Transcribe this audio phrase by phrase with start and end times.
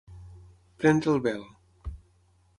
[0.83, 1.47] Prendre el vel.